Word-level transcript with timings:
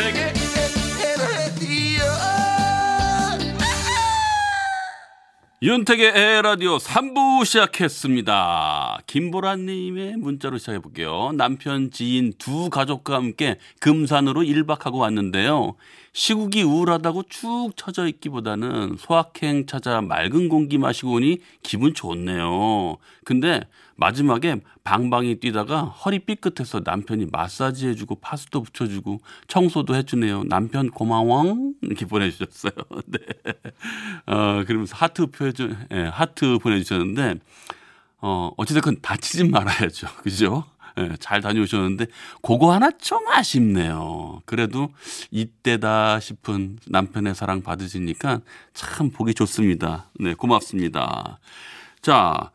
윤택의 0.00 0.32
에헤라디오 0.42 2.20
윤택의 5.62 6.12
에라디오 6.16 6.78
3부 6.78 7.44
시작했습니다. 7.44 9.00
김보라님의 9.06 10.16
문자로 10.16 10.56
시작해볼게요. 10.56 11.32
남편, 11.34 11.90
지인 11.90 12.32
두 12.38 12.70
가족과 12.70 13.16
함께 13.16 13.58
금산으로 13.80 14.40
1박하고 14.40 14.94
왔는데요. 14.94 15.74
시국이 16.12 16.62
우울하다고 16.62 17.24
축 17.28 17.70
처져 17.76 18.08
있기보다는 18.08 18.96
소확행 18.98 19.66
찾아 19.66 20.00
맑은 20.00 20.48
공기 20.48 20.76
마시고 20.76 21.12
오니 21.12 21.38
기분 21.62 21.94
좋네요. 21.94 22.96
근데 23.24 23.60
마지막에 23.94 24.60
방방이 24.82 25.36
뛰다가 25.36 25.84
허리 25.84 26.18
삐끗해서 26.20 26.80
남편이 26.84 27.26
마사지 27.30 27.86
해주고 27.88 28.16
파스도 28.16 28.62
붙여주고 28.62 29.20
청소도 29.46 29.94
해주네요. 29.94 30.44
남편 30.44 30.90
고마워 30.90 31.72
이렇게 31.82 32.06
보내주셨어요. 32.06 32.72
네. 33.06 33.18
어 34.26 34.64
그러면서 34.66 34.96
하트 34.96 35.26
표해주, 35.26 35.76
예, 35.92 36.02
하트 36.02 36.58
보내주셨는데 36.58 37.36
어 38.22 38.50
어찌됐건 38.56 38.96
다치진 39.00 39.50
말아야죠. 39.50 40.08
그죠? 40.22 40.64
예, 40.98 41.16
잘 41.18 41.40
다녀오셨는데 41.40 42.06
그거 42.42 42.72
하나 42.72 42.90
좀 42.90 43.26
아쉽네요. 43.28 44.42
그래도 44.44 44.92
이때다 45.30 46.20
싶은 46.20 46.78
남편의 46.86 47.34
사랑 47.34 47.62
받으시니까 47.62 48.40
참 48.74 49.10
보기 49.10 49.34
좋습니다. 49.34 50.10
네, 50.18 50.34
고맙습니다. 50.34 51.38
자, 52.02 52.50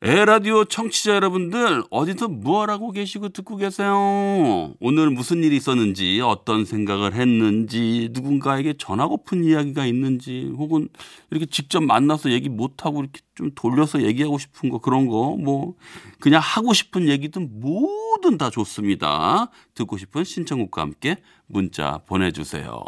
에라디오 0.00 0.64
청취자 0.64 1.16
여러분들 1.16 1.82
어디서 1.90 2.28
뭐하라고 2.28 2.92
계시고 2.92 3.30
듣고 3.30 3.56
계세요? 3.56 4.72
오늘 4.78 5.10
무슨 5.10 5.42
일이 5.42 5.56
있었는지 5.56 6.20
어떤 6.20 6.64
생각을 6.64 7.14
했는지 7.14 8.08
누군가에게 8.12 8.74
전하고픈 8.78 9.42
이야기가 9.42 9.86
있는지 9.86 10.52
혹은 10.56 10.88
이렇게 11.32 11.46
직접 11.46 11.80
만나서 11.82 12.30
얘기 12.30 12.48
못하고 12.48 13.00
이렇게 13.00 13.20
좀 13.34 13.50
돌려서 13.56 14.02
얘기하고 14.04 14.38
싶은 14.38 14.70
거 14.70 14.78
그런 14.78 15.08
거 15.08 15.36
뭐 15.36 15.74
그냥 16.20 16.40
하고 16.44 16.72
싶은 16.72 17.08
얘기든 17.08 17.60
뭐든 17.60 18.38
다 18.38 18.50
좋습니다. 18.50 19.50
듣고 19.74 19.98
싶은 19.98 20.22
신청곡과 20.22 20.80
함께 20.80 21.16
문자 21.46 21.98
보내주세요. 22.06 22.84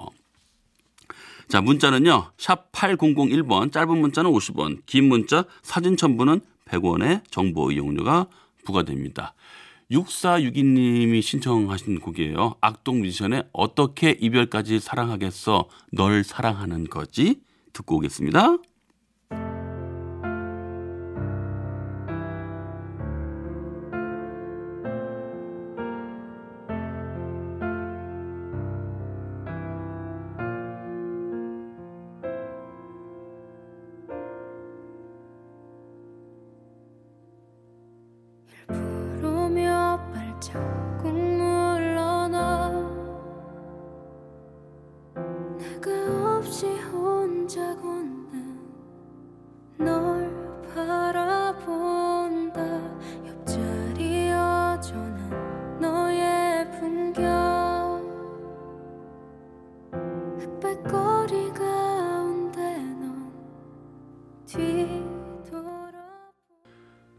자, 1.48 1.60
문자는요. 1.60 2.30
샵 2.38 2.70
8001번, 2.70 3.72
짧은 3.72 3.98
문자는 4.00 4.30
50원, 4.30 4.82
긴 4.86 5.08
문자, 5.08 5.44
사진 5.62 5.96
첨부는 5.96 6.40
100원의 6.70 7.22
정보 7.30 7.70
이용료가 7.70 8.26
부과됩니다. 8.64 9.34
6462님이 9.90 11.20
신청하신 11.20 12.00
곡이에요. 12.00 12.54
악동 12.60 13.00
뮤지션의 13.00 13.44
어떻게 13.52 14.10
이별까지 14.12 14.78
사랑하겠어 14.78 15.68
널 15.92 16.22
사랑하는 16.22 16.84
거지 16.84 17.40
듣고 17.72 17.96
오겠습니다. 17.96 18.58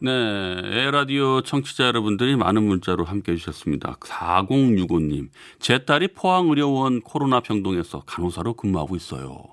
네, 0.04 0.10
에라디오 0.10 1.42
청취자 1.42 1.86
여러분들이 1.86 2.36
많은 2.36 2.64
문자로 2.64 3.06
함께 3.06 3.34
해주셨습니다. 3.34 3.98
4065님, 4.00 5.30
제 5.60 5.86
딸이 5.86 6.08
포항의료원 6.16 7.02
코로나 7.02 7.40
병동에서 7.40 8.00
간호사로 8.08 8.56
근무하고 8.56 8.96
있어요. 8.96 9.44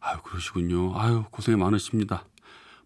아유, 0.00 0.18
그러시군요. 0.24 0.98
아유, 0.98 1.22
고생이 1.30 1.56
많으십니다. 1.58 2.24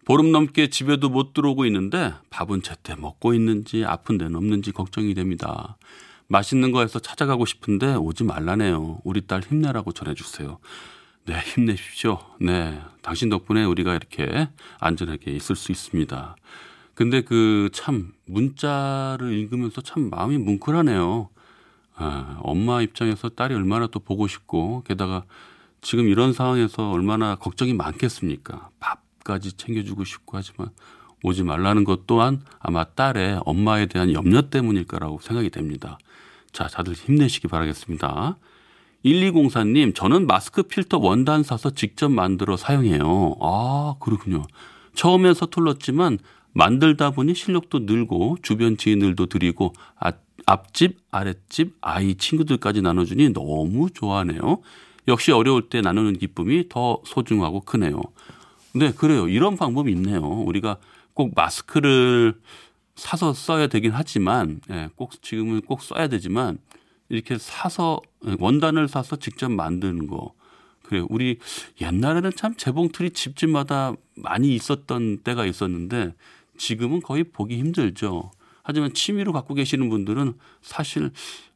보름 0.05 0.31
넘게 0.31 0.69
집에도 0.69 1.09
못 1.09 1.33
들어오고 1.33 1.65
있는데 1.65 2.13
밥은 2.29 2.61
제때 2.61 2.93
먹고 2.95 3.33
있는지 3.33 3.83
아픈 3.85 4.19
데는 4.19 4.35
없는지 4.35 4.71
걱정이 4.71 5.15
됩니다. 5.15 5.79
맛있는 6.27 6.71
거 6.71 6.81
해서 6.81 6.99
찾아가고 6.99 7.47
싶은데 7.47 7.95
오지 7.95 8.23
말라네요. 8.23 8.99
우리 9.03 9.21
딸 9.21 9.41
힘내라고 9.41 9.93
전해주세요. 9.93 10.59
네, 11.25 11.39
힘내십시오. 11.39 12.19
네, 12.39 12.79
당신 13.01 13.29
덕분에 13.29 13.63
우리가 13.63 13.95
이렇게 13.95 14.47
안전하게 14.79 15.31
있을 15.31 15.55
수 15.55 15.71
있습니다. 15.71 16.35
근데 16.99 17.21
그 17.21 17.69
참 17.71 18.11
문자를 18.25 19.31
읽으면서 19.31 19.79
참 19.79 20.09
마음이 20.09 20.37
뭉클하네요. 20.37 21.29
아, 21.95 22.39
엄마 22.41 22.81
입장에서 22.81 23.29
딸이 23.29 23.55
얼마나 23.55 23.87
또 23.87 24.01
보고 24.01 24.27
싶고 24.27 24.83
게다가 24.85 25.23
지금 25.79 26.09
이런 26.09 26.33
상황에서 26.33 26.91
얼마나 26.91 27.35
걱정이 27.35 27.73
많겠습니까? 27.73 28.71
밥까지 28.81 29.53
챙겨주고 29.53 30.03
싶고 30.03 30.35
하지만 30.35 30.71
오지 31.23 31.43
말라는 31.43 31.85
것 31.85 32.05
또한 32.05 32.41
아마 32.59 32.83
딸의 32.83 33.43
엄마에 33.45 33.85
대한 33.85 34.11
염려 34.11 34.49
때문일 34.49 34.83
거라고 34.83 35.19
생각이 35.21 35.51
됩니다. 35.51 35.99
자, 36.51 36.67
다들 36.67 36.95
힘내시기 36.95 37.47
바라겠습니다. 37.47 38.35
1204님, 39.05 39.95
저는 39.95 40.27
마스크 40.27 40.63
필터 40.63 40.97
원단 40.97 41.43
사서 41.43 41.69
직접 41.69 42.09
만들어 42.09 42.57
사용해요. 42.57 43.37
아, 43.39 43.95
그렇군요. 44.01 44.43
처음엔 44.95 45.33
서툴렀지만 45.33 46.19
만들다 46.53 47.11
보니 47.11 47.35
실력도 47.35 47.79
늘고 47.79 48.37
주변 48.41 48.77
지인들도 48.77 49.27
드리고 49.27 49.73
아, 49.99 50.11
앞집, 50.45 50.97
아랫집, 51.11 51.75
아이 51.81 52.15
친구들까지 52.15 52.81
나눠주니 52.81 53.33
너무 53.33 53.89
좋아하네요. 53.91 54.61
역시 55.07 55.31
어려울 55.31 55.69
때 55.69 55.81
나누는 55.81 56.13
기쁨이 56.13 56.69
더 56.69 57.01
소중하고 57.05 57.61
크네요. 57.61 58.01
네, 58.73 58.91
그래요. 58.91 59.27
이런 59.27 59.57
방법이 59.57 59.91
있네요. 59.91 60.21
우리가 60.21 60.77
꼭 61.13 61.33
마스크를 61.35 62.35
사서 62.95 63.33
써야 63.33 63.67
되긴 63.67 63.91
하지만, 63.93 64.61
예, 64.69 64.89
꼭 64.95 65.21
지금은 65.21 65.61
꼭 65.61 65.81
써야 65.81 66.07
되지만, 66.07 66.57
이렇게 67.09 67.37
사서, 67.37 68.01
원단을 68.39 68.87
사서 68.87 69.15
직접 69.15 69.51
만드는 69.51 70.07
거. 70.07 70.33
그래요. 70.83 71.07
우리 71.09 71.39
옛날에는 71.81 72.31
참 72.35 72.55
재봉틀이 72.55 73.11
집집마다 73.11 73.93
많이 74.15 74.53
있었던 74.53 75.19
때가 75.19 75.45
있었는데, 75.45 76.13
지금은 76.59 77.01
거의 77.01 77.23
보기 77.23 77.57
힘들죠. 77.57 78.31
하지만 78.61 78.93
취미로 78.93 79.33
갖고 79.33 79.55
계시는 79.55 79.89
분들은 79.89 80.33
사실 80.61 81.09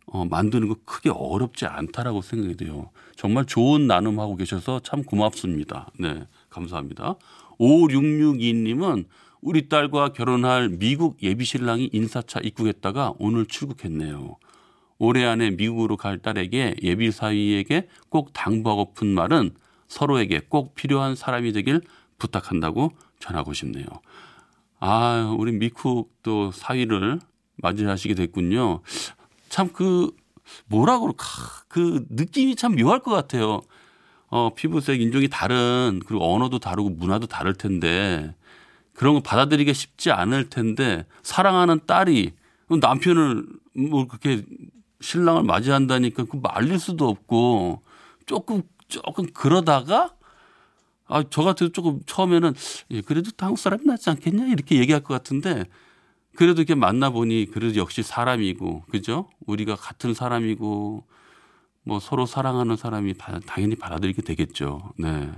어, 0.07 0.25
만드는 0.25 0.67
거 0.67 0.75
크게 0.85 1.11
어렵지 1.11 1.65
않다라고 1.65 2.21
생각이 2.21 2.55
돼요. 2.55 2.89
정말 3.15 3.45
좋은 3.45 3.85
나눔하고 3.85 4.35
계셔서 4.35 4.79
참 4.79 5.03
고맙습니다. 5.03 5.91
네, 5.99 6.25
감사합니다. 6.49 7.15
5662님은 7.59 9.05
우리 9.41 9.69
딸과 9.69 10.13
결혼할 10.13 10.69
미국 10.69 11.21
예비신랑이 11.21 11.89
인사차 11.93 12.39
입국했다가 12.41 13.13
오늘 13.19 13.45
출국했네요. 13.45 14.37
올해 14.97 15.25
안에 15.25 15.51
미국으로 15.51 15.97
갈 15.97 16.17
딸에게 16.17 16.75
예비사위에게 16.81 17.89
꼭 18.09 18.31
당부하고픈 18.33 19.07
말은 19.07 19.51
서로에게 19.87 20.41
꼭 20.47 20.75
필요한 20.75 21.15
사람이 21.15 21.51
되길 21.51 21.81
부탁한다고 22.17 22.93
전하고 23.19 23.53
싶네요. 23.53 23.85
아, 24.85 25.33
우리 25.39 25.53
미국 25.53 26.11
또 26.23 26.51
사위를 26.51 27.21
맞이하시게 27.55 28.15
됐군요. 28.15 28.81
참 29.47 29.71
그 29.71 30.11
뭐라 30.65 30.99
그럴까 30.99 31.25
그 31.69 32.05
느낌이 32.09 32.57
참 32.57 32.75
묘할 32.75 32.99
것 32.99 33.11
같아요. 33.11 33.61
어, 34.27 34.53
피부색, 34.53 34.99
인종이 34.99 35.29
다른 35.29 36.01
그리고 36.05 36.35
언어도 36.35 36.59
다르고 36.59 36.89
문화도 36.89 37.27
다를 37.27 37.53
텐데 37.53 38.35
그런 38.93 39.13
거 39.13 39.21
받아들이기 39.21 39.73
쉽지 39.73 40.11
않을 40.11 40.49
텐데 40.49 41.05
사랑하는 41.21 41.79
딸이 41.87 42.33
남편을 42.69 43.45
뭐 43.89 44.05
그렇게 44.07 44.43
신랑을 44.99 45.43
맞이한다니까 45.43 46.25
그 46.25 46.41
말릴 46.43 46.77
수도 46.77 47.07
없고 47.07 47.81
조금 48.25 48.63
조금 48.89 49.27
그러다가 49.33 50.13
아, 51.07 51.23
저 51.29 51.43
같아도 51.43 51.71
조금 51.71 51.99
처음에는 52.05 52.53
예, 52.91 53.01
그래도 53.01 53.31
한국 53.39 53.57
사람이 53.59 53.85
낫지 53.85 54.09
않겠냐 54.09 54.47
이렇게 54.47 54.77
얘기할 54.79 55.01
것 55.03 55.13
같은데 55.13 55.65
그래도 56.35 56.61
이렇게 56.61 56.75
만나보니 56.75 57.47
그래도 57.53 57.75
역시 57.77 58.01
사람이고 58.03 58.83
그죠? 58.89 59.29
우리가 59.45 59.75
같은 59.75 60.13
사람이고 60.13 61.05
뭐 61.85 61.99
서로 61.99 62.25
사랑하는 62.25 62.77
사람이 62.77 63.15
당연히 63.45 63.75
받아들이게 63.75 64.21
되겠죠. 64.21 64.93
네. 64.97 65.31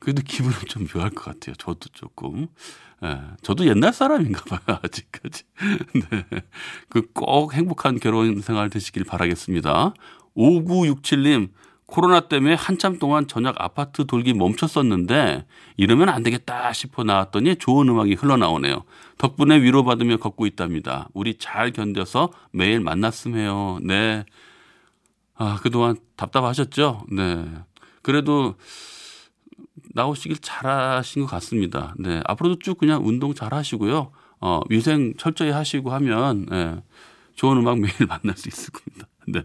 그래도 0.00 0.22
기분은 0.22 0.56
좀 0.68 0.86
묘할 0.92 1.10
것 1.10 1.24
같아요. 1.24 1.54
저도 1.56 1.88
조금. 1.92 2.48
예, 3.04 3.20
저도 3.42 3.66
옛날 3.66 3.92
사람인가 3.92 4.44
봐요, 4.44 4.78
아직까지. 4.82 5.44
네. 6.10 6.24
그 6.88 7.02
꼭 7.14 7.54
행복한 7.54 7.98
결혼 7.98 8.40
생활 8.42 8.68
되시길 8.70 9.04
바라겠습니다. 9.04 9.94
5967님, 10.36 11.50
코로나 11.86 12.20
때문에 12.20 12.54
한참 12.54 12.98
동안 12.98 13.26
저녁 13.26 13.56
아파트 13.58 14.06
돌기 14.06 14.32
멈췄었는데 14.34 15.46
이러면 15.76 16.08
안 16.08 16.22
되겠다 16.22 16.72
싶어 16.72 17.04
나왔더니 17.04 17.56
좋은 17.56 17.88
음악이 17.88 18.14
흘러나오네요. 18.14 18.84
덕분에 19.18 19.60
위로받으며 19.60 20.16
걷고 20.16 20.46
있답니다. 20.46 21.08
우리 21.12 21.36
잘 21.38 21.72
견뎌서 21.72 22.30
매일 22.52 22.80
만났음 22.80 23.36
해요. 23.36 23.78
네. 23.82 24.24
아, 25.36 25.58
그동안 25.62 25.96
답답하셨죠? 26.16 27.06
네. 27.12 27.44
그래도 28.02 28.54
나오시길 29.94 30.38
잘하신 30.38 31.22
것 31.22 31.30
같습니다. 31.32 31.94
네. 31.98 32.20
앞으로도 32.26 32.58
쭉 32.60 32.78
그냥 32.78 33.06
운동 33.06 33.34
잘 33.34 33.52
하시고요. 33.52 34.10
어, 34.40 34.60
위생 34.68 35.14
철저히 35.16 35.50
하시고 35.50 35.92
하면, 35.92 36.46
네. 36.46 36.82
좋은 37.34 37.56
음악 37.56 37.78
매일 37.78 37.94
만날 38.08 38.36
수 38.36 38.48
있을 38.48 38.72
겁니다. 38.72 39.08
네. 39.26 39.42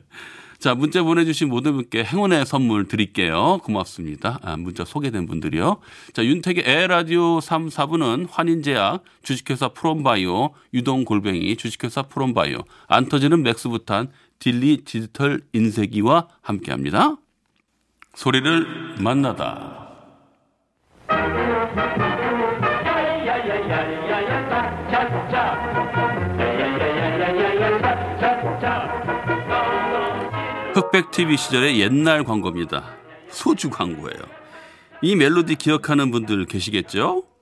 자, 0.60 0.76
문자 0.76 1.04
보내주신 1.04 1.48
모든 1.48 1.74
분께 1.74 2.04
행운의 2.04 2.46
선물 2.46 2.86
드릴게요. 2.86 3.60
고맙습니다. 3.64 4.40
아, 4.44 4.58
문자 4.58 4.84
소개된 4.84 5.26
분들이요. 5.26 5.78
자, 6.12 6.26
윤택의 6.26 6.66
에라디오 6.68 7.40
3, 7.40 7.70
4부는 7.70 8.28
환인제약, 8.30 9.04
주식회사 9.24 9.70
프롬바이오, 9.70 10.50
유동골뱅이, 10.74 11.56
주식회사 11.56 12.04
프롬바이오, 12.04 12.60
안 12.88 13.08
터지는 13.08 13.42
맥스부탄, 13.42 14.10
딜리 14.40 14.84
디지털 14.84 15.40
인쇄기와 15.54 16.28
함께 16.42 16.72
합니다. 16.72 17.16
소리를 18.16 18.98
만나다. 19.00 19.89
흑백 30.90 31.12
TV 31.12 31.38
시절의 31.38 31.80
옛날 31.80 32.24
광고입니다. 32.24 32.96
소주 33.30 33.70
광고예요. 33.70 34.20
이 35.04 35.16
멜로디 35.16 35.54
기억하는 35.54 36.10
분들 36.10 36.48
계시겠죠? 36.48 37.26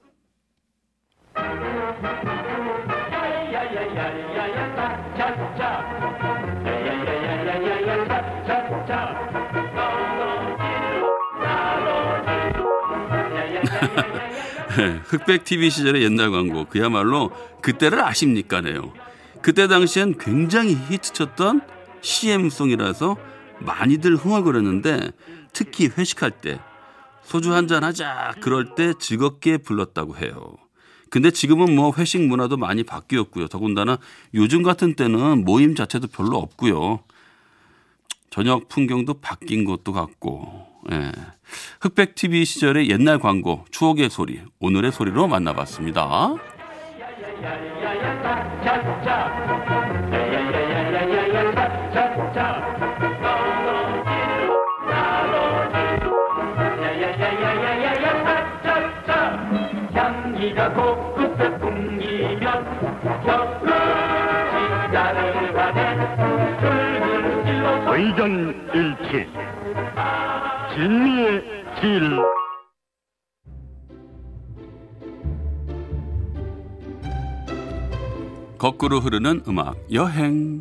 흑백 15.05 15.45
TV 15.45 15.69
시절의 15.69 16.03
옛날 16.03 16.31
광고 16.31 16.65
그야말로 16.65 17.31
그때를 17.61 18.03
아십니까네요. 18.03 18.91
그때 19.41 19.69
당시엔 19.69 20.17
굉장히 20.17 20.77
히트쳤던 20.89 21.61
CM송이라서 22.01 23.37
많이들 23.59 24.15
흥얼거렸는데 24.15 25.12
특히 25.54 25.88
회식할 25.88 26.31
때 26.31 26.59
소주 27.24 27.54
한잔 27.54 27.83
하자 27.83 28.36
그럴 28.42 28.75
때 28.75 28.94
즐겁게 28.98 29.57
불렀다고 29.57 30.18
해요. 30.18 30.56
근데 31.09 31.31
지금은 31.31 31.75
뭐 31.75 31.94
회식 31.98 32.21
문화도 32.21 32.57
많이 32.57 32.83
바뀌었고요. 32.83 33.48
더군다나 33.48 33.98
요즘 34.33 34.63
같은 34.63 34.94
때는 34.94 35.45
모임 35.45 35.75
자체도 35.75 36.07
별로 36.07 36.38
없고요. 36.38 37.00
저녁 38.30 38.69
풍경도 38.69 39.15
바뀐 39.15 39.65
것도 39.65 39.94
같고. 39.94 40.68
예. 40.92 41.12
흑백 41.81 42.15
TV 42.15 42.45
시절의 42.45 42.89
옛날 42.89 43.19
광고 43.19 43.65
추억의 43.71 44.10
소리 44.10 44.42
오늘의 44.60 44.92
소리로 44.92 45.27
만나봤습니다. 45.27 46.36
의견 68.27 68.69
일치 68.74 69.29
진리의 70.75 71.44
길 71.79 72.19
거꾸로 78.57 79.00
흐르는 79.00 79.44
음악 79.47 79.77
여행 79.94 80.59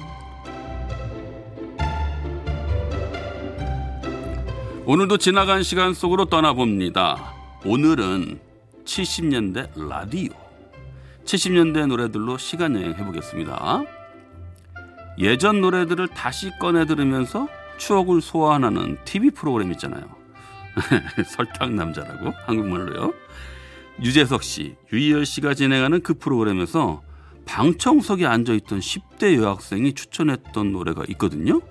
오늘도 4.85 5.17
지나간 5.17 5.65
시간 5.65 5.95
속으로 5.95 6.27
떠나봅니다. 6.27 7.35
오늘은 7.65 8.39
70년대 8.85 9.89
라디오 9.89 10.33
70년대 11.25 11.89
노래들로 11.89 12.39
시간 12.39 12.77
여행 12.77 12.95
해보겠습니다. 12.95 13.83
예전 15.19 15.61
노래들을 15.61 16.09
다시 16.09 16.51
꺼내 16.61 16.85
들으면서 16.85 17.49
추억을 17.79 18.21
소환하는 18.21 18.99
TV 19.05 19.31
프로그램 19.31 19.73
있잖아요. 19.73 20.05
설탕 21.27 21.77
남자라고 21.77 22.33
한국말로요. 22.47 23.15
유재석 24.03 24.43
씨, 24.43 24.77
유희열 24.93 25.25
씨가 25.25 25.55
진행하는 25.55 26.03
그 26.03 26.15
프로그램에서 26.15 27.03
방청석에 27.47 28.27
앉아있던 28.27 28.81
10대 28.81 29.37
여학생이 29.37 29.95
추천했던 29.95 30.73
노래가 30.73 31.05
있거든요. 31.11 31.63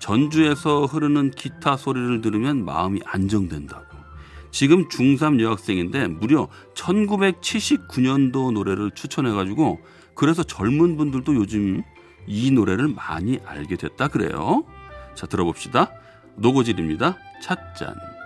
전주에서 0.00 0.86
흐르는 0.86 1.30
기타 1.32 1.76
소리를 1.76 2.20
들으면 2.20 2.64
마음이 2.64 3.00
안정된다고. 3.04 3.86
지금 4.50 4.88
중3 4.88 5.40
여학생인데 5.40 6.08
무려 6.08 6.48
1979년도 6.74 8.52
노래를 8.52 8.90
추천해가지고 8.92 9.78
그래서 10.14 10.42
젊은 10.42 10.96
분들도 10.96 11.34
요즘 11.34 11.82
이 12.26 12.50
노래를 12.50 12.88
많이 12.88 13.38
알게 13.44 13.76
됐다 13.76 14.08
그래요. 14.08 14.64
자, 15.18 15.26
들어봅시다. 15.26 15.90
노고질입니다. 16.36 17.18
찻잔. 17.42 18.17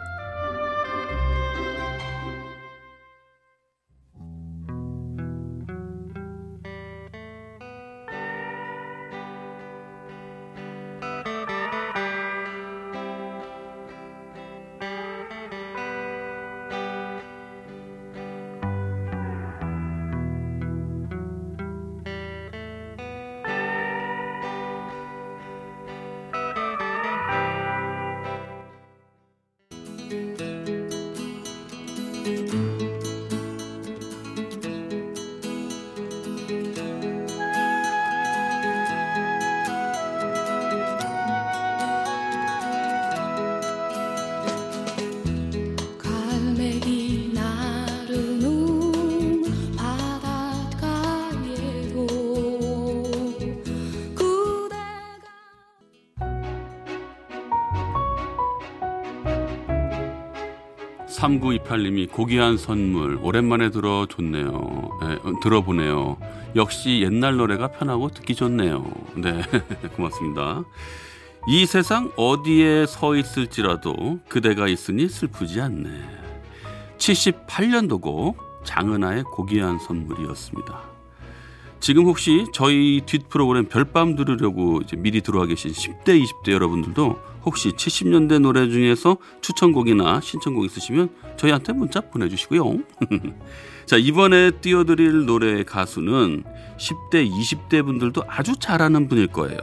3928님이 61.23 62.11
고귀한 62.11 62.57
선물 62.57 63.19
오랜만에 63.23 63.71
들어 63.71 64.07
좋네요. 64.07 64.91
예, 65.05 65.07
어, 65.23 65.41
들어보네요. 65.41 66.17
역시 66.57 67.01
옛날 67.03 67.37
노래가 67.37 67.69
편하고 67.69 68.09
듣기 68.09 68.35
좋네요. 68.35 68.85
네, 69.15 69.43
고맙습니다. 69.97 70.65
이 71.47 71.67
세상 71.67 72.11
어디에 72.17 72.87
서 72.87 73.15
있을지라도 73.17 74.21
그대가 74.29 74.67
있으니 74.69 75.09
슬프지 75.09 75.61
않네. 75.61 75.91
78년도곡 76.99 78.65
장은아의 78.65 79.25
고귀한 79.25 79.79
선물이었습니다. 79.79 80.92
지금 81.83 82.05
혹시 82.05 82.47
저희 82.53 83.01
뒷 83.05 83.29
프로그램 83.29 83.65
별밤 83.65 84.15
들으려고 84.15 84.81
이제 84.85 84.95
미리 84.95 85.21
들어와 85.21 85.47
계신 85.47 85.73
10대, 85.73 86.23
20대 86.23 86.53
여러분들도 86.53 87.19
혹시 87.45 87.71
70년대 87.71 88.39
노래 88.39 88.69
중에서 88.69 89.17
추천곡이나 89.41 90.21
신청곡 90.21 90.65
있으시면 90.65 91.09
저희한테 91.37 91.73
문자 91.73 92.01
보내주시고요. 92.01 92.79
자, 93.87 93.97
이번에 93.97 94.53
띄워드릴 94.53 95.27
노래 95.27 95.65
가수는 95.65 96.45
10대, 96.79 97.29
20대 97.29 97.85
분들도 97.85 98.23
아주 98.29 98.55
잘 98.61 98.81
아는 98.81 99.09
분일 99.09 99.27
거예요. 99.27 99.59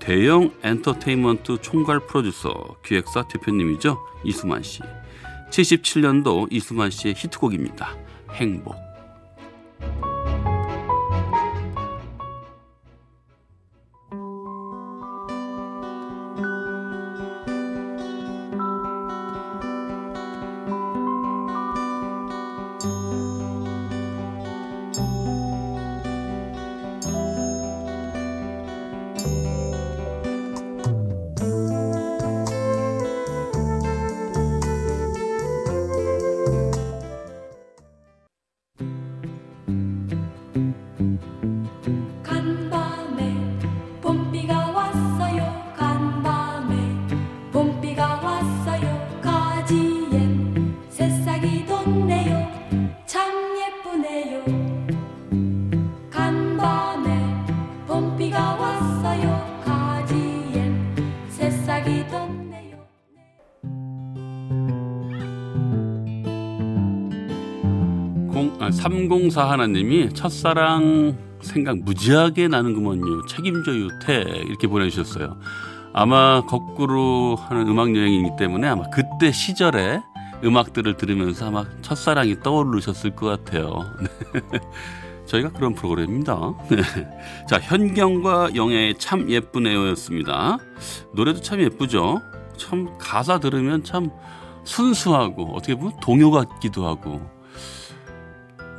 대형 0.00 0.52
엔터테인먼트 0.62 1.62
총괄 1.62 2.00
프로듀서, 2.00 2.76
기획사 2.84 3.26
대표님이죠. 3.26 3.98
이수만 4.22 4.62
씨. 4.62 4.80
77년도 5.50 6.48
이수만 6.50 6.90
씨의 6.90 7.14
히트곡입니다. 7.16 7.96
행복. 8.34 8.87
304 68.70 69.50
하나님이 69.50 70.12
첫사랑 70.14 71.16
생각 71.40 71.78
무지하게 71.78 72.48
나는구먼요. 72.48 73.26
책임져요, 73.26 73.88
태. 74.04 74.20
이렇게 74.46 74.66
보내주셨어요. 74.66 75.36
아마 75.92 76.42
거꾸로 76.42 77.36
하는 77.36 77.66
음악 77.68 77.94
여행이기 77.96 78.30
때문에 78.38 78.68
아마 78.68 78.88
그때 78.90 79.32
시절에 79.32 80.00
음악들을 80.44 80.96
들으면서 80.96 81.48
아마 81.48 81.64
첫사랑이 81.82 82.40
떠오르셨을 82.40 83.16
것 83.16 83.26
같아요. 83.26 83.84
저희가 85.28 85.50
그런 85.50 85.74
프로그램입니다. 85.74 86.54
자, 87.48 87.60
현경과 87.60 88.54
영애의 88.54 88.98
참 88.98 89.30
예쁘네요였습니다. 89.30 90.58
노래도 91.14 91.40
참 91.40 91.60
예쁘죠? 91.60 92.20
참 92.56 92.88
가사 92.98 93.38
들으면 93.38 93.84
참 93.84 94.10
순수하고 94.64 95.54
어떻게 95.54 95.74
보면 95.74 95.92
동요 96.00 96.30
같기도 96.30 96.86
하고 96.86 97.20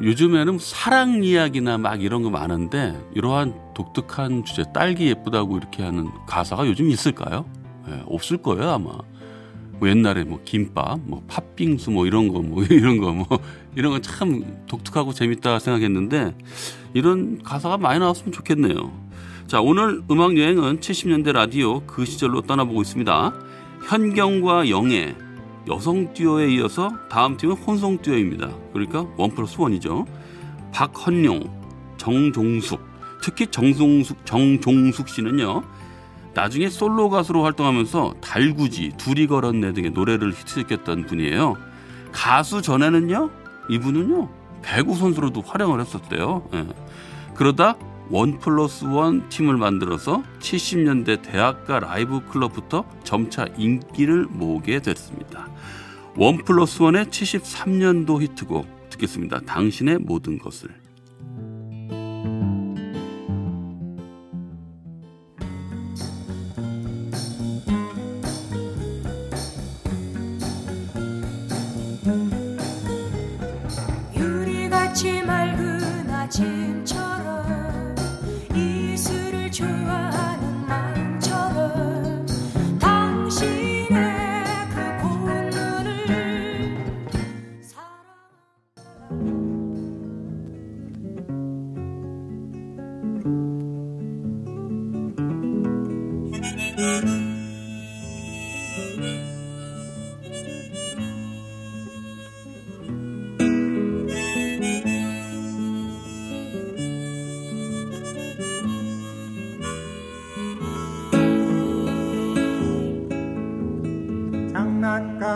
요즘에는 0.02 0.60
사랑 0.60 1.24
이야기나 1.24 1.78
막 1.78 2.02
이런 2.02 2.24
거 2.24 2.30
많은데 2.30 3.00
이러한 3.14 3.74
독특한 3.74 4.44
주제 4.46 4.64
딸기 4.74 5.08
예쁘다고 5.08 5.58
이렇게 5.58 5.84
하는 5.84 6.10
가사가 6.28 6.68
요즘 6.68 6.90
있을까요? 6.90 7.46
예, 7.90 8.04
없을 8.08 8.38
거예요 8.38 8.70
아마. 8.72 8.92
뭐 9.80 9.90
옛날에 9.90 10.24
뭐 10.24 10.42
김밥, 10.44 11.00
뭐 11.06 11.24
팥빙수 11.28 11.92
뭐 11.92 12.06
이런 12.06 12.28
거 12.28 12.42
뭐 12.42 12.64
이런 12.70 12.98
거 12.98 13.12
뭐 13.14 13.26
이런 13.76 13.92
건 13.92 14.02
참 14.02 14.44
독특하고 14.68 15.14
재밌다 15.14 15.60
생각했는데 15.60 16.36
이런 16.94 17.42
가사가 17.44 17.78
많이 17.78 18.00
나왔으면 18.00 18.32
좋겠네요. 18.32 18.92
자 19.48 19.62
오늘 19.62 20.02
음악 20.12 20.38
여행은 20.38 20.80
70년대 20.80 21.32
라디오 21.32 21.82
그 21.82 22.06
시절로 22.06 22.42
떠나보고 22.42 22.82
있습니다. 22.82 23.34
현경과 23.88 24.70
영애 24.70 25.16
여성 25.68 26.14
듀오에 26.14 26.52
이어서 26.56 26.92
다음 27.10 27.38
팀은 27.38 27.56
혼성 27.56 27.98
듀오입니다. 28.02 28.50
그러니까 28.74 29.06
원 29.18 29.32
플러스 29.32 29.60
원이죠. 29.60 30.06
박헌용, 30.72 31.44
정종숙, 31.98 32.80
특히 33.22 33.48
정종숙, 33.48 34.26
정종숙 34.26 35.10
씨는요. 35.10 35.64
나중에 36.34 36.70
솔로 36.70 37.10
가수로 37.10 37.44
활동하면서 37.44 38.16
달구지, 38.22 38.94
둘이 38.98 39.28
걸었네 39.28 39.74
등의 39.74 39.92
노래를 39.92 40.32
히트시켰던 40.32 41.06
분이에요. 41.06 41.58
가수 42.12 42.62
전에는요, 42.62 43.30
이분은요, 43.70 44.30
배구 44.62 44.96
선수로도 44.96 45.42
활동을 45.42 45.80
했었대요. 45.80 46.48
예. 46.54 46.68
그러다 47.36 47.76
원 48.10 48.40
플러스 48.40 48.86
원 48.86 49.30
팀을 49.30 49.58
만들어서 49.58 50.24
70년대 50.40 51.22
대학가 51.22 51.80
라이브 51.80 52.22
클럽부터 52.26 52.84
점차 53.04 53.46
인기를 53.58 54.26
모으게 54.30 54.82
됐습니다. 54.82 55.48
원 56.16 56.44
플러스 56.44 56.82
원의 56.82 57.06
73년도 57.06 58.22
히트곡 58.22 58.90
듣겠습니다. 58.90 59.42
당신의 59.42 60.00
모든 60.00 60.40
것을. 60.40 60.70
유리같이 74.90 75.22
맑은 75.22 76.10
아침 76.10 76.79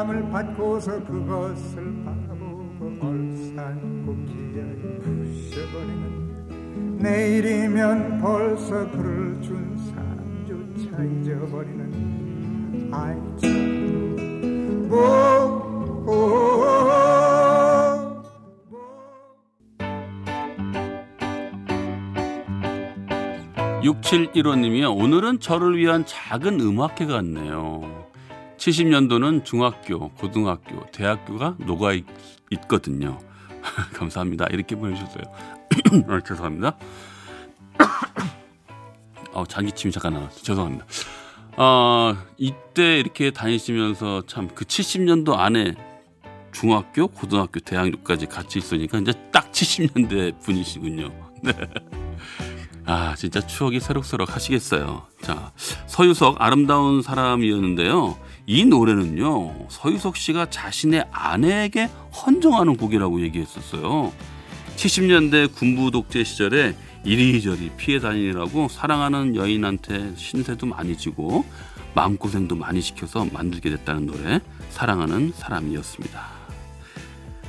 감을 0.04 0.30
받고서 0.30 1.04
그것을 1.06 2.04
바라보고 2.04 2.98
얼싸안고 3.00 4.16
기어이 4.26 5.00
부셔버리는 5.00 6.98
내일이면 7.00 8.20
벌써 8.20 8.90
그를 8.92 9.42
준 9.42 9.78
사람조차 9.78 11.04
잊어버리는 11.04 12.90
아이 12.94 13.16
참 13.38 14.88
뭐, 14.90 16.04
오, 16.06 16.12
뭐. 16.12 16.84
6715님이요. 23.82 24.96
오늘은 24.98 25.40
저를 25.40 25.78
위한 25.78 26.06
작은 26.06 26.60
음악회 26.60 27.06
같네요. 27.06 28.03
70년도는 28.64 29.44
중학교, 29.44 30.10
고등학교, 30.10 30.86
대학교가 30.92 31.56
녹아 31.60 31.92
있, 31.94 32.06
있거든요. 32.52 33.20
감사합니다. 33.94 34.48
이렇게 34.52 34.76
보내주셨어요. 34.76 35.24
어, 36.08 36.20
죄송합니다. 36.26 36.78
어, 39.34 39.46
장기침이 39.46 39.92
잠깐 39.92 40.14
나왔어. 40.14 40.42
죄송합니다. 40.44 40.86
어, 41.58 42.16
이때 42.38 43.00
이렇게 43.00 43.32
다니시면서 43.32 44.24
참 44.28 44.48
그 44.56 44.64
70년도 44.64 45.38
안에 45.38 45.76
중학교, 46.54 47.08
고등학교, 47.08 47.60
대학교까지 47.60 48.28
같이 48.28 48.60
있으니까 48.60 49.00
이제 49.00 49.12
딱 49.34 49.52
70년대 49.52 50.40
분이시군요. 50.40 51.12
네. 51.44 51.54
아, 52.86 53.16
진짜 53.16 53.42
추억이 53.42 53.80
새록새록 53.80 54.36
하시겠어요. 54.36 55.08
자, 55.22 55.52
서유석 55.88 56.42
아름다운 56.42 57.02
사람이었는데요. 57.02 58.18
이 58.46 58.66
노래는요, 58.66 59.68
서유석 59.70 60.18
씨가 60.18 60.50
자신의 60.50 61.06
아내에게 61.12 61.90
헌정하는 62.12 62.76
곡이라고 62.76 63.22
얘기했었어요. 63.22 64.12
70년대 64.76 65.54
군부 65.56 65.92
독재 65.92 66.24
시절에 66.24 66.76
이리저리 67.06 67.72
피해 67.78 68.00
다니느라고 68.00 68.68
사랑하는 68.68 69.36
여인한테 69.36 70.14
신세도 70.16 70.66
많이 70.66 70.98
지고 70.98 71.46
마음고생도 71.96 72.56
많이 72.56 72.82
시켜서 72.82 73.26
만들게 73.32 73.70
됐다는 73.70 74.08
노래, 74.08 74.40
사랑하는 74.72 75.32
사람이었습니다. 75.36 76.44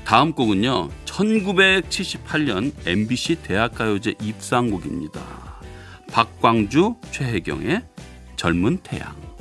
다음 0.05 0.33
곡은요, 0.33 0.91
1978년 1.07 2.73
MBC 2.87 3.37
대학가요제 3.43 4.15
입상곡입니다. 4.21 5.21
박광주, 6.13 6.97
최혜경의 7.11 7.83
젊은 8.37 8.79
태양. 8.79 9.34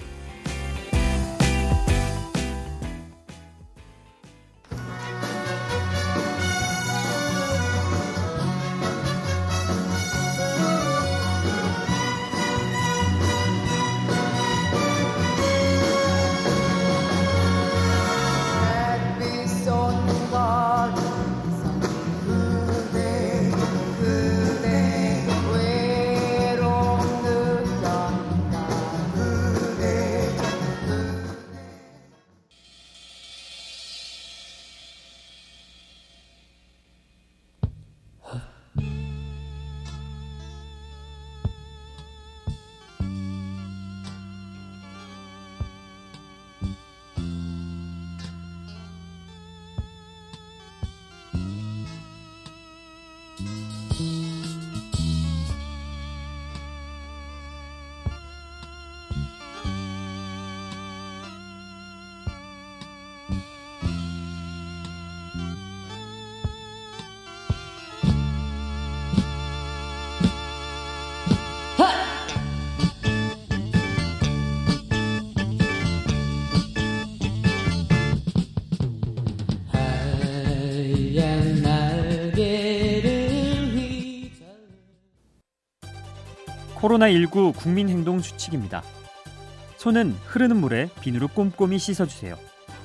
코로나19 86.93 87.55
국민행동 87.55 88.19
수칙입니다. 88.19 88.83
손은 89.77 90.15
흐르는 90.25 90.57
물에 90.57 90.89
비누로 91.01 91.29
꼼꼼히 91.29 91.79
씻어주세요. 91.79 92.37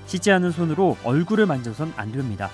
씻지 0.07 0.33
않은 0.33 0.51
손으로 0.51 0.97
얼굴을 1.05 1.47
만져선 1.47 1.93
안 1.97 2.13
됩니다. 2.13 2.51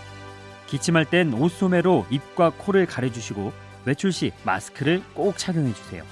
기침할 0.66 1.04
땐 1.04 1.32
옷소매로 1.32 2.06
입과 2.10 2.50
코를 2.50 2.86
가려주시고 2.86 3.52
외출 3.84 4.12
시 4.12 4.32
마스크를 4.44 5.02
꼭 5.14 5.38
착용해주세요. 5.38 6.02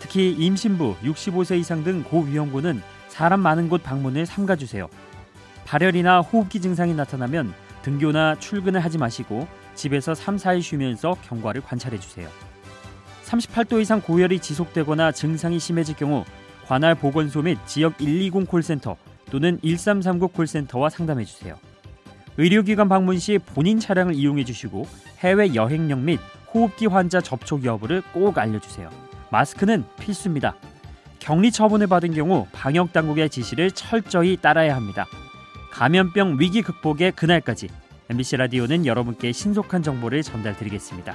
특히 0.00 0.32
임신부, 0.32 0.96
65세 1.02 1.58
이상 1.58 1.84
등 1.84 2.02
고위험군은 2.02 2.82
사람 3.08 3.40
많은 3.40 3.68
곳 3.68 3.82
방문을 3.82 4.26
삼가주세요. 4.26 4.88
발열이나 5.64 6.20
호흡기 6.20 6.60
증상이 6.60 6.94
나타나면 6.94 7.54
등교나 7.82 8.38
출근을 8.40 8.80
하지 8.80 8.98
마시고 8.98 9.46
집에서 9.74 10.14
3, 10.14 10.36
4일 10.36 10.62
쉬면서 10.62 11.16
경과를 11.22 11.62
관찰해주세요. 11.62 12.51
38도 13.32 13.80
이상 13.80 14.00
고열이 14.00 14.40
지속되거나 14.40 15.12
증상이 15.12 15.58
심해질 15.58 15.96
경우 15.96 16.24
관할 16.66 16.94
보건소 16.94 17.42
및 17.42 17.58
지역 17.66 17.96
120 17.98 18.46
콜센터 18.46 18.96
또는 19.30 19.58
1339 19.62 20.28
콜센터와 20.28 20.90
상담해 20.90 21.24
주세요. 21.24 21.56
의료기관 22.36 22.88
방문 22.88 23.18
시 23.18 23.38
본인 23.38 23.78
차량을 23.80 24.14
이용해 24.14 24.44
주시고 24.44 24.86
해외 25.20 25.54
여행령 25.54 26.04
및 26.04 26.20
호흡기 26.52 26.86
환자 26.86 27.20
접촉 27.20 27.64
여부를 27.64 28.02
꼭 28.12 28.36
알려주세요. 28.38 28.90
마스크는 29.30 29.84
필수입니다. 29.98 30.54
격리 31.18 31.50
처분을 31.50 31.86
받은 31.86 32.14
경우 32.14 32.46
방역 32.52 32.92
당국의 32.92 33.30
지시를 33.30 33.70
철저히 33.70 34.36
따라야 34.36 34.76
합니다. 34.76 35.06
감염병 35.70 36.36
위기 36.38 36.60
극복의 36.60 37.12
그날까지 37.12 37.68
MBC 38.10 38.36
라디오는 38.36 38.84
여러분께 38.84 39.32
신속한 39.32 39.82
정보를 39.82 40.22
전달드리겠습니다. 40.22 41.14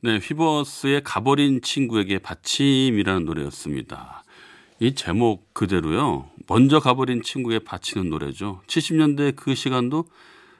네, 0.00 0.18
휘버스의 0.18 1.02
가버린 1.02 1.60
친구에게 1.60 2.20
받침이라는 2.20 3.24
노래였습니다. 3.24 4.22
이 4.78 4.94
제목 4.94 5.52
그대로요. 5.52 6.30
먼저 6.46 6.78
가버린 6.78 7.20
친구에 7.20 7.58
바치는 7.58 8.08
노래죠. 8.08 8.62
70년대 8.68 9.34
그 9.34 9.56
시간도 9.56 10.04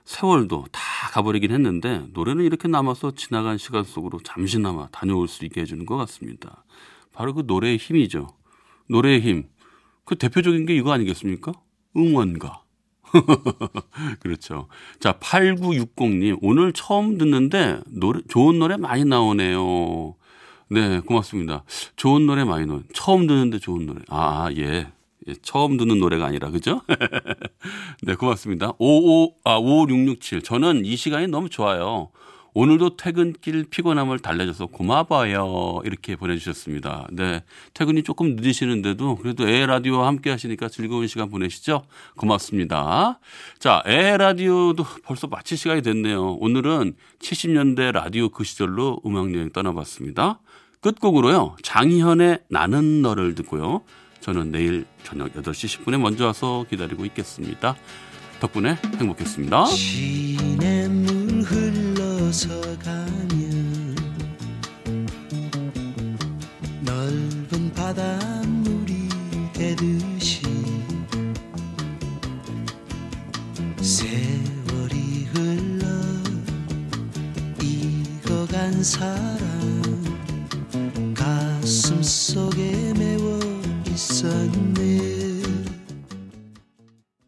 세월도 0.05 0.64
다 0.72 0.81
가버리긴 1.12 1.53
했는데 1.53 2.05
노래는 2.14 2.44
이렇게 2.44 2.66
남아서 2.66 3.12
지나간 3.12 3.59
시간 3.59 3.85
속으로 3.85 4.18
잠시나마 4.24 4.88
다녀올 4.88 5.29
수 5.29 5.44
있게 5.44 5.61
해주는 5.61 5.87
것 5.87 5.96
같습니다. 5.98 6.64
바로 7.12 7.33
그 7.33 7.44
노래의 7.46 7.77
힘이죠. 7.77 8.27
노래의 8.88 9.20
힘. 9.20 9.48
그 10.05 10.16
대표적인 10.16 10.66
게 10.66 10.74
이거 10.74 10.90
아니겠습니까? 10.90 11.53
응원가. 11.96 12.64
그렇죠. 14.20 14.68
자, 15.00 15.18
8960님. 15.18 16.38
오늘 16.42 16.72
처음 16.72 17.18
듣는데 17.18 17.80
노래, 17.86 18.20
좋은 18.28 18.58
노래 18.58 18.76
많이 18.76 19.04
나오네요. 19.04 20.14
네, 20.70 21.00
고맙습니다. 21.00 21.64
좋은 21.96 22.26
노래 22.26 22.44
많이 22.44 22.66
나오 22.66 22.82
처음 22.92 23.26
듣는데 23.26 23.58
좋은 23.58 23.86
노래. 23.86 24.00
아, 24.08 24.50
예. 24.56 24.88
예, 25.28 25.34
처음 25.42 25.76
듣는 25.76 25.98
노래가 25.98 26.26
아니라, 26.26 26.50
그죠? 26.50 26.82
네, 28.02 28.14
고맙습니다. 28.14 28.72
55, 28.78 29.34
아, 29.44 29.58
5667. 29.58 30.42
저는 30.42 30.84
이 30.84 30.96
시간이 30.96 31.28
너무 31.28 31.48
좋아요. 31.50 32.10
오늘도 32.58 32.96
퇴근길 32.96 33.66
피곤함을 33.70 34.18
달래줘서 34.18 34.66
고마워요. 34.66 35.80
이렇게 35.84 36.16
보내주셨습니다. 36.16 37.06
네. 37.12 37.44
퇴근이 37.72 38.02
조금 38.02 38.34
늦으시는데도 38.34 39.14
그래도 39.14 39.48
에 39.48 39.64
라디오와 39.64 40.08
함께 40.08 40.30
하시니까 40.30 40.66
즐거운 40.68 41.06
시간 41.06 41.30
보내시죠? 41.30 41.84
고맙습니다. 42.16 43.20
자, 43.60 43.80
에 43.86 44.16
라디오도 44.16 44.84
벌써 45.04 45.28
마칠 45.28 45.56
시간이 45.56 45.82
됐네요. 45.82 46.32
오늘은 46.40 46.96
70년대 47.20 47.92
라디오 47.92 48.28
그 48.28 48.42
시절로 48.42 49.00
음악여행 49.06 49.50
떠나봤습니다. 49.50 50.40
끝곡으로요. 50.80 51.54
장희현의 51.62 52.40
나는 52.50 53.02
너를 53.02 53.36
듣고요. 53.36 53.82
저는 54.18 54.50
내일 54.50 54.84
저녁 55.04 55.32
8시 55.32 55.84
10분에 55.84 55.96
먼저 55.96 56.26
와서 56.26 56.66
기다리고 56.68 57.04
있겠습니다. 57.04 57.76
덕분에 58.40 58.78
행복했습니다. 58.98 59.66
흘러서 62.38 62.79
가면 62.79 63.96
넓은 66.83 67.72
바닷물이 67.74 69.09
되듯이 69.53 70.42
세월이 73.81 75.24
흘러 75.33 75.87
익어간 77.61 78.85
사랑 78.85 80.05
가슴 81.14 82.01
속에 82.01 82.94
메워 82.96 83.40